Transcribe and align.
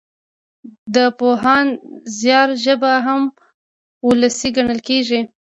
د 0.95 0.97
پوهاند 1.19 1.71
زيار 2.19 2.49
ژبه 2.63 2.91
هم 3.05 3.21
وولسي 4.05 4.49
ګڼل 4.55 4.79
کېږي. 4.87 5.19